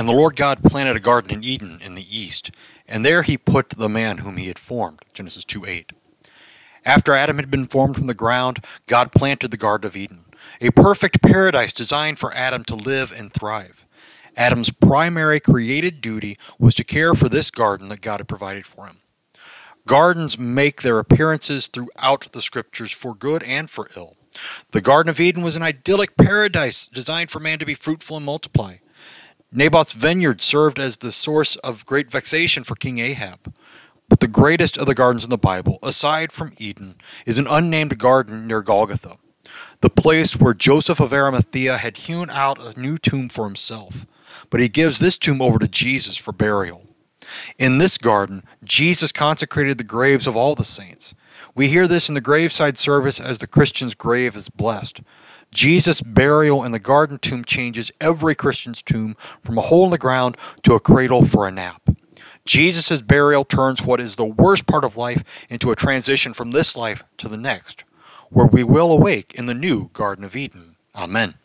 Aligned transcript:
And 0.00 0.08
the 0.08 0.14
Lord 0.14 0.34
God 0.34 0.62
planted 0.62 0.96
a 0.96 0.98
garden 0.98 1.30
in 1.30 1.44
Eden 1.44 1.78
in 1.84 1.94
the 1.94 2.18
east, 2.18 2.52
and 2.88 3.04
there 3.04 3.20
he 3.20 3.36
put 3.36 3.68
the 3.68 3.86
man 3.86 4.16
whom 4.16 4.38
he 4.38 4.48
had 4.48 4.58
formed. 4.58 5.00
Genesis 5.12 5.44
2 5.44 5.66
8. 5.66 5.92
After 6.86 7.12
Adam 7.12 7.36
had 7.36 7.50
been 7.50 7.66
formed 7.66 7.96
from 7.96 8.06
the 8.06 8.14
ground, 8.14 8.64
God 8.86 9.12
planted 9.12 9.50
the 9.50 9.58
Garden 9.58 9.86
of 9.86 9.98
Eden, 9.98 10.24
a 10.58 10.70
perfect 10.70 11.20
paradise 11.20 11.74
designed 11.74 12.18
for 12.18 12.32
Adam 12.32 12.64
to 12.64 12.74
live 12.74 13.12
and 13.14 13.30
thrive. 13.30 13.84
Adam's 14.38 14.70
primary 14.70 15.38
created 15.38 16.00
duty 16.00 16.38
was 16.58 16.74
to 16.76 16.82
care 16.82 17.12
for 17.12 17.28
this 17.28 17.50
garden 17.50 17.88
that 17.90 18.00
God 18.00 18.20
had 18.20 18.28
provided 18.28 18.64
for 18.64 18.86
him. 18.86 19.02
Gardens 19.86 20.38
make 20.38 20.80
their 20.80 20.98
appearances 20.98 21.66
throughout 21.66 22.32
the 22.32 22.40
scriptures 22.40 22.90
for 22.90 23.14
good 23.14 23.42
and 23.42 23.68
for 23.68 23.90
ill. 23.94 24.16
The 24.70 24.80
Garden 24.80 25.10
of 25.10 25.20
Eden 25.20 25.42
was 25.42 25.56
an 25.56 25.62
idyllic 25.62 26.16
paradise 26.16 26.86
designed 26.86 27.30
for 27.30 27.38
man 27.38 27.58
to 27.58 27.66
be 27.66 27.74
fruitful 27.74 28.16
and 28.16 28.24
multiply. 28.24 28.76
Naboth's 29.52 29.94
vineyard 29.94 30.42
served 30.42 30.78
as 30.78 30.98
the 30.98 31.10
source 31.10 31.56
of 31.56 31.84
great 31.84 32.08
vexation 32.08 32.62
for 32.62 32.76
King 32.76 32.98
Ahab. 32.98 33.52
But 34.08 34.20
the 34.20 34.28
greatest 34.28 34.76
of 34.76 34.86
the 34.86 34.94
gardens 34.94 35.24
in 35.24 35.30
the 35.30 35.38
Bible, 35.38 35.80
aside 35.82 36.30
from 36.30 36.52
Eden, 36.58 36.94
is 37.26 37.36
an 37.36 37.48
unnamed 37.48 37.98
garden 37.98 38.46
near 38.46 38.62
Golgotha, 38.62 39.16
the 39.80 39.90
place 39.90 40.36
where 40.36 40.54
Joseph 40.54 41.00
of 41.00 41.12
Arimathea 41.12 41.78
had 41.78 41.96
hewn 41.96 42.30
out 42.30 42.60
a 42.60 42.78
new 42.78 42.96
tomb 42.96 43.28
for 43.28 43.44
himself. 43.44 44.06
But 44.50 44.60
he 44.60 44.68
gives 44.68 45.00
this 45.00 45.18
tomb 45.18 45.42
over 45.42 45.58
to 45.58 45.66
Jesus 45.66 46.16
for 46.16 46.30
burial. 46.30 46.86
In 47.58 47.78
this 47.78 47.98
garden, 47.98 48.42
Jesus 48.64 49.12
consecrated 49.12 49.78
the 49.78 49.84
graves 49.84 50.26
of 50.26 50.36
all 50.36 50.54
the 50.54 50.64
saints. 50.64 51.14
We 51.54 51.68
hear 51.68 51.86
this 51.86 52.08
in 52.08 52.14
the 52.14 52.20
graveside 52.20 52.78
service 52.78 53.20
as 53.20 53.38
the 53.38 53.46
Christian's 53.46 53.94
grave 53.94 54.36
is 54.36 54.48
blessed. 54.48 55.00
Jesus' 55.52 56.00
burial 56.00 56.64
in 56.64 56.72
the 56.72 56.78
garden 56.78 57.18
tomb 57.18 57.44
changes 57.44 57.90
every 58.00 58.34
Christian's 58.34 58.82
tomb 58.82 59.16
from 59.42 59.58
a 59.58 59.62
hole 59.62 59.84
in 59.84 59.90
the 59.90 59.98
ground 59.98 60.36
to 60.62 60.74
a 60.74 60.80
cradle 60.80 61.24
for 61.24 61.48
a 61.48 61.50
nap. 61.50 61.82
Jesus' 62.46 63.02
burial 63.02 63.44
turns 63.44 63.84
what 63.84 64.00
is 64.00 64.16
the 64.16 64.24
worst 64.24 64.66
part 64.66 64.84
of 64.84 64.96
life 64.96 65.22
into 65.48 65.70
a 65.70 65.76
transition 65.76 66.32
from 66.32 66.52
this 66.52 66.76
life 66.76 67.02
to 67.18 67.28
the 67.28 67.36
next, 67.36 67.84
where 68.30 68.46
we 68.46 68.64
will 68.64 68.92
awake 68.92 69.34
in 69.34 69.46
the 69.46 69.54
new 69.54 69.90
Garden 69.92 70.24
of 70.24 70.36
Eden. 70.36 70.76
Amen. 70.94 71.34